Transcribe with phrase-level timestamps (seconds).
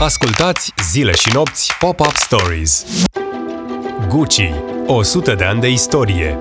[0.00, 2.86] Ascultați zile și nopți Pop-Up Stories.
[4.08, 4.50] Gucci.
[4.86, 6.38] 100 de ani de istorie.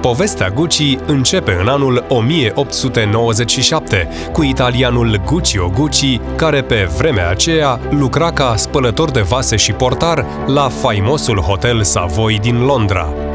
[0.00, 8.32] Povestea Gucci începe în anul 1897 cu italianul Guccio Gucci, care pe vremea aceea lucra
[8.32, 13.27] ca spălător de vase și portar la faimosul hotel Savoy din Londra.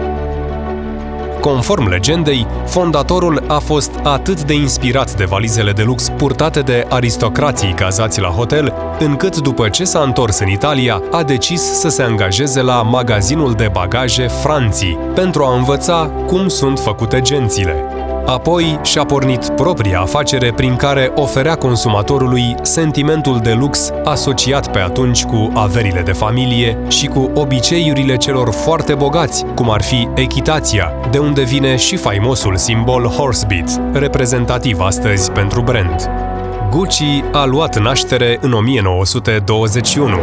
[1.43, 7.73] Conform legendei, fondatorul a fost atât de inspirat de valizele de lux purtate de aristocrații
[7.73, 12.61] cazați la hotel, încât după ce s-a întors în Italia, a decis să se angajeze
[12.61, 18.02] la magazinul de bagaje Franții, pentru a învăța cum sunt făcute gențile.
[18.25, 25.23] Apoi și-a pornit propria afacere prin care oferea consumatorului sentimentul de lux asociat pe atunci
[25.23, 31.17] cu averile de familie și cu obiceiurile celor foarte bogați, cum ar fi echitația, de
[31.17, 36.09] unde vine și faimosul simbol Horsebeat, reprezentativ astăzi pentru brand.
[36.69, 40.17] Gucci a luat naștere în 1921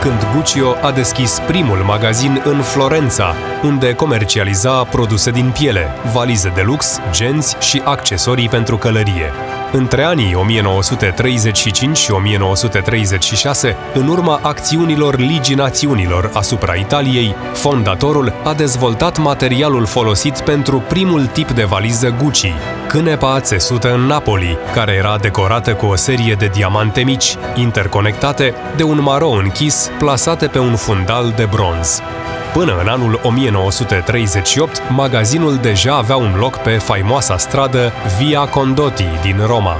[0.00, 6.62] când Guccio a deschis primul magazin în Florența, unde comercializa produse din piele, valize de
[6.62, 9.32] lux, genți și accesorii pentru călărie.
[9.72, 19.18] Între anii 1935 și 1936, în urma acțiunilor Ligii Națiunilor asupra Italiei, fondatorul a dezvoltat
[19.18, 22.52] materialul folosit pentru primul tip de valiză Gucci,
[22.88, 28.82] cânepa țesută în Napoli, care era decorată cu o serie de diamante mici, interconectate de
[28.82, 32.00] un maro închis plasate pe un fundal de bronz.
[32.52, 39.42] Până în anul 1938, magazinul deja avea un loc pe faimoasa stradă Via Condotti din
[39.46, 39.76] Roma.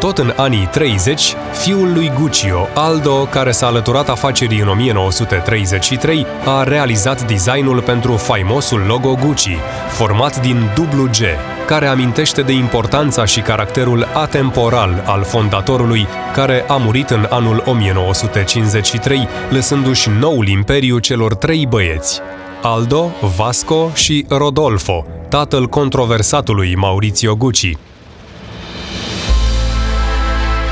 [0.00, 6.62] Tot în anii 30, fiul lui Guccio, Aldo, care s-a alăturat afacerii în 1933, a
[6.62, 11.20] realizat designul pentru faimosul logo Gucci, format din dublu G,
[11.66, 19.28] care amintește de importanța și caracterul atemporal al fondatorului, care a murit în anul 1953,
[19.50, 22.20] lăsându-și noul imperiu celor trei băieți,
[22.62, 27.76] Aldo, Vasco și Rodolfo, tatăl controversatului Maurizio Gucci.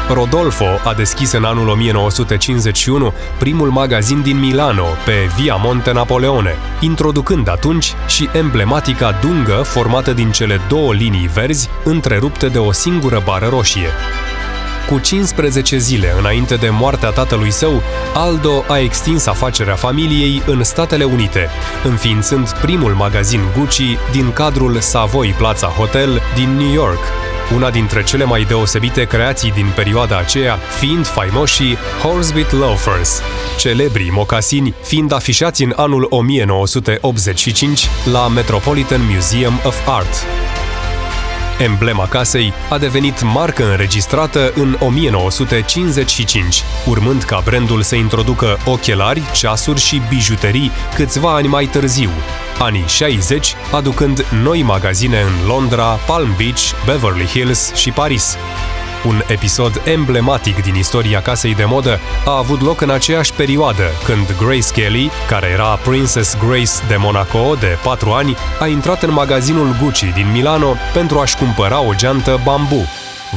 [0.09, 7.49] Rodolfo a deschis în anul 1951 primul magazin din Milano, pe Via Monte Napoleone, introducând
[7.49, 13.47] atunci și emblematica dungă formată din cele două linii verzi, întrerupte de o singură bară
[13.47, 13.89] roșie.
[14.89, 17.83] Cu 15 zile înainte de moartea tatălui său,
[18.15, 21.49] Aldo a extins afacerea familiei în Statele Unite,
[21.85, 27.01] înființând primul magazin Gucci din cadrul Savoy Plaza Hotel din New York,
[27.55, 33.23] una dintre cele mai deosebite creații din perioada aceea fiind faimoșii Horsebit Loafers,
[33.59, 40.27] celebrii mocasini fiind afișați în anul 1985 la Metropolitan Museum of Art.
[41.59, 49.81] Emblema casei a devenit marcă înregistrată în 1955, urmând ca brandul să introducă ochelari, ceasuri
[49.81, 52.11] și bijuterii câțiva ani mai târziu,
[52.59, 58.37] anii 60, aducând noi magazine în Londra, Palm Beach, Beverly Hills și Paris.
[59.07, 64.35] Un episod emblematic din istoria casei de modă a avut loc în aceeași perioadă, când
[64.39, 69.77] Grace Kelly, care era Princess Grace de Monaco de 4 ani, a intrat în magazinul
[69.83, 72.87] Gucci din Milano pentru a-și cumpăra o geantă bambu.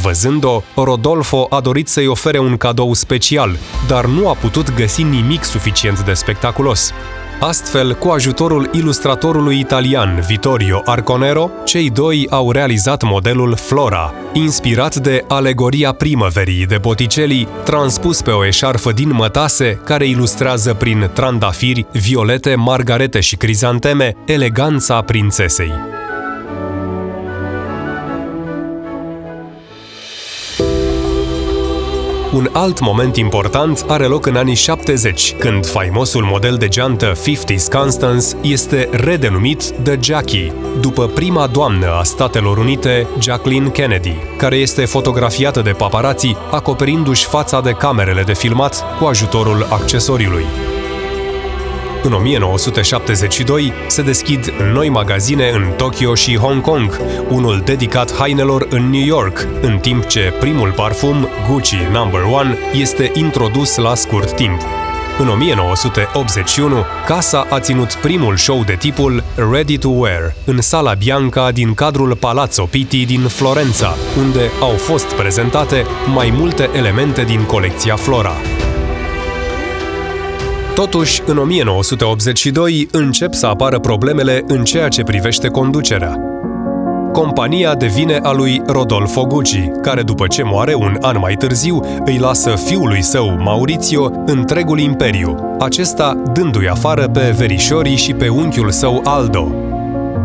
[0.02, 3.58] Văzând-o, Rodolfo a dorit să-i ofere un cadou special,
[3.88, 6.94] dar nu a putut găsi nimic suficient de spectaculos.
[7.40, 15.24] Astfel, cu ajutorul ilustratorului italian Vittorio Arconero, cei doi au realizat modelul Flora, inspirat de
[15.28, 22.56] alegoria primăverii de Botticelli, transpus pe o eșarfă din mătase care ilustrează prin trandafiri, violete,
[22.56, 25.97] margarete și crizanteme eleganța prințesei.
[32.38, 37.72] Un alt moment important are loc în anii 70, când faimosul model de geantă 50s
[37.72, 44.86] Constance este redenumit The Jackie, după prima doamnă a Statelor Unite, Jacqueline Kennedy, care este
[44.86, 50.46] fotografiată de paparații acoperindu-și fața de camerele de filmat cu ajutorul accesoriului.
[52.04, 57.00] În 1972 se deschid noi magazine în Tokyo și Hong Kong,
[57.30, 62.04] unul dedicat hainelor în New York, în timp ce primul parfum, Gucci No.
[62.04, 64.62] 1, este introdus la scurt timp.
[65.20, 71.52] În 1981, casa a ținut primul show de tipul Ready to Wear în sala Bianca
[71.52, 77.96] din cadrul Palazzo Pitti din Florența, unde au fost prezentate mai multe elemente din colecția
[77.96, 78.34] Flora.
[80.78, 86.16] Totuși, în 1982 încep să apară problemele în ceea ce privește conducerea.
[87.12, 92.18] compania devine a lui Rodolfo Gucci, care după ce moare un an mai târziu, îi
[92.18, 99.02] lasă fiului său, Maurizio, întregul imperiu, acesta dându-i afară pe verișorii și pe unchiul său
[99.04, 99.67] Aldo.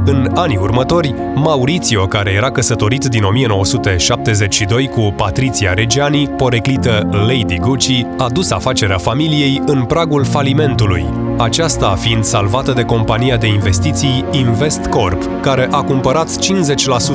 [0.05, 8.07] În anii următori, Maurizio, care era căsătorit din 1972 cu Patricia Reggiani, poreclită Lady Gucci,
[8.19, 11.05] a dus afacerea familiei în pragul falimentului,
[11.39, 16.29] aceasta fiind salvată de compania de investiții Invest Corp, care a cumpărat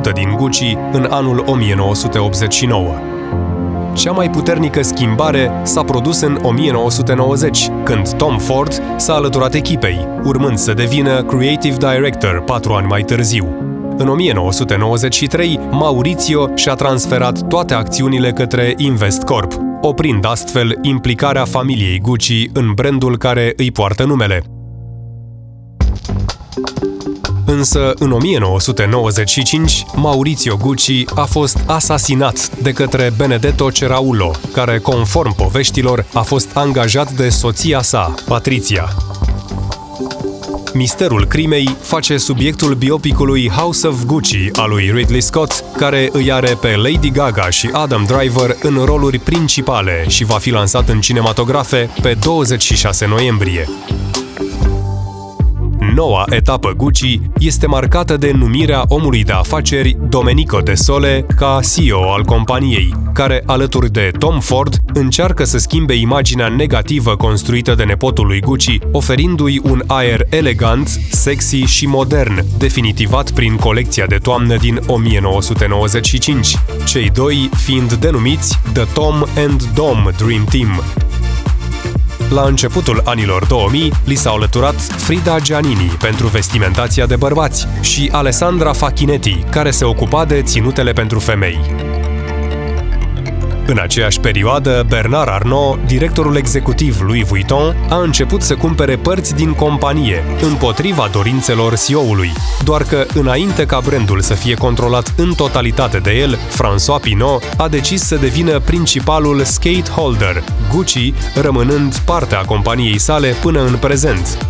[0.10, 3.06] 50% din Gucci în anul 1989.
[3.98, 10.58] Cea mai puternică schimbare s-a produs în 1990, când Tom Ford s-a alăturat echipei, urmând
[10.58, 13.56] să devină Creative Director patru ani mai târziu.
[13.98, 22.50] În 1993, Maurizio și-a transferat toate acțiunile către Invest Corp, oprind astfel implicarea familiei Gucci
[22.54, 24.44] în brandul care îi poartă numele.
[27.50, 36.06] Însă, în 1995, Maurizio Gucci a fost asasinat de către Benedetto Ceraulo, care, conform poveștilor,
[36.14, 38.90] a fost angajat de soția sa, Patricia.
[40.74, 46.58] Misterul crimei face subiectul biopicului House of Gucci al lui Ridley Scott, care îi are
[46.62, 51.90] pe Lady Gaga și Adam Driver în roluri principale și va fi lansat în cinematografe
[52.02, 53.68] pe 26 noiembrie.
[55.98, 62.14] Noua etapă Gucci este marcată de numirea omului de afaceri Domenico De Sole ca CEO
[62.14, 68.26] al companiei, care, alături de Tom Ford, încearcă să schimbe imaginea negativă construită de nepotul
[68.26, 74.82] lui Gucci, oferindu-i un aer elegant, sexy și modern, definitivat prin colecția de toamnă din
[74.88, 80.84] 1995, cei doi fiind denumiți The Tom and Dom Dream Team,
[82.30, 88.74] la începutul anilor 2000, li s-au alăturat Frida Giannini pentru vestimentația de bărbați și Alessandra
[88.74, 91.87] Facchinetti, care se ocupa de ținutele pentru femei.
[93.69, 99.54] În aceeași perioadă, Bernard Arnault, directorul executiv Louis Vuitton, a început să cumpere părți din
[99.54, 102.31] companie, împotriva dorințelor CEO-ului.
[102.64, 107.68] Doar că, înainte ca brandul să fie controlat în totalitate de el, François Pinault a
[107.68, 110.44] decis să devină principalul skateholder,
[110.74, 114.48] Gucci rămânând partea companiei sale până în prezent.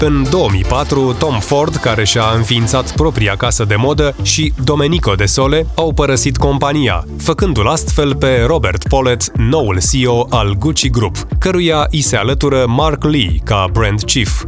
[0.00, 5.66] În 2004, Tom Ford, care și-a înființat propria casă de modă, și Domenico De Sole
[5.74, 12.00] au părăsit compania, făcându-l astfel pe Robert Pollett, noul CEO al Gucci Group, căruia îi
[12.00, 14.44] se alătură Mark Lee ca brand chief.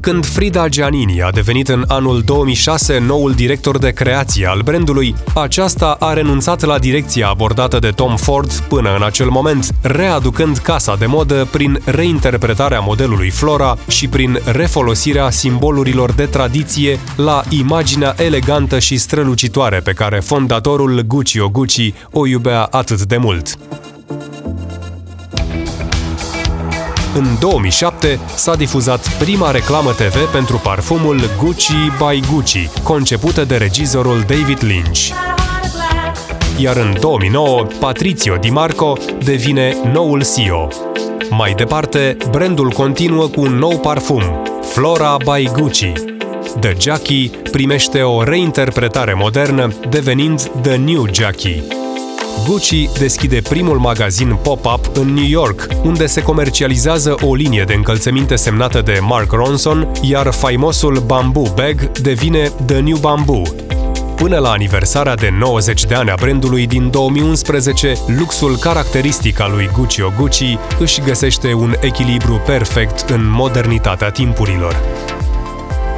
[0.00, 5.96] Când Frida Giannini a devenit în anul 2006 noul director de creație al brandului, aceasta
[5.98, 11.06] a renunțat la direcția abordată de Tom Ford până în acel moment, readucând casa de
[11.06, 18.96] modă prin reinterpretarea modelului Flora și prin refolosirea simbolurilor de tradiție la imaginea elegantă și
[18.96, 23.58] strălucitoare pe care fondatorul Gucci o Gucci o iubea atât de mult.
[27.14, 34.20] În 2007 s-a difuzat prima reclamă TV pentru parfumul Gucci by Gucci, concepută de regizorul
[34.20, 35.08] David Lynch.
[36.58, 40.68] Iar în 2009, Patrizio Di Marco devine noul CEO.
[41.30, 44.22] Mai departe, brandul continuă cu un nou parfum,
[44.62, 45.92] Flora by Gucci.
[46.60, 51.79] The Jackie primește o reinterpretare modernă, devenind The New Jackie.
[52.46, 58.36] Gucci deschide primul magazin pop-up în New York, unde se comercializează o linie de încălțăminte
[58.36, 63.42] semnată de Mark Ronson, iar faimosul Bamboo Bag devine The New Bamboo,
[64.20, 69.70] Până la aniversarea de 90 de ani a brandului din 2011, luxul caracteristic al lui
[69.76, 74.76] Gucci o Gucci își găsește un echilibru perfect în modernitatea timpurilor.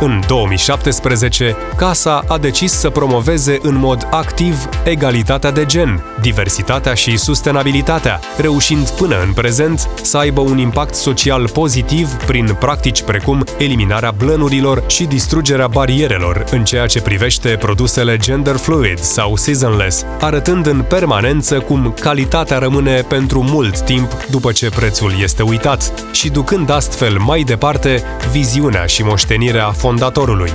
[0.01, 7.17] În 2017, casa a decis să promoveze în mod activ egalitatea de gen, diversitatea și
[7.17, 14.11] sustenabilitatea, reușind până în prezent să aibă un impact social pozitiv prin practici precum eliminarea
[14.11, 20.85] blănurilor și distrugerea barierelor în ceea ce privește produsele gender fluid sau seasonless, arătând în
[20.89, 27.19] permanență cum calitatea rămâne pentru mult timp după ce prețul este uitat și ducând astfel
[27.19, 30.53] mai departe viziunea și moștenirea fondatorului.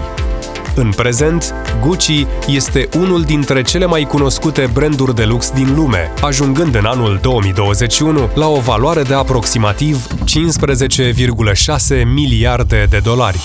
[0.76, 6.76] În prezent, Gucci este unul dintre cele mai cunoscute branduri de lux din lume, ajungând
[6.76, 13.40] în anul 2021 la o valoare de aproximativ 15,6 miliarde de dolari.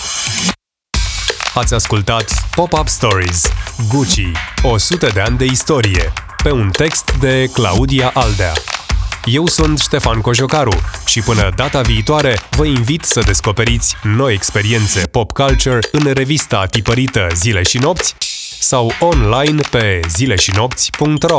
[1.54, 3.52] Ați ascultat Pop-Up Stories
[3.88, 4.30] Gucci,
[4.62, 8.52] 100 de ani de istorie, pe un text de Claudia Aldea.
[9.24, 15.32] Eu sunt Ștefan Cojocaru și până data viitoare vă invit să descoperiți noi experiențe pop
[15.32, 18.14] culture în revista tipărită Zile și Nopți
[18.60, 21.38] sau online pe zileșinopți.ro.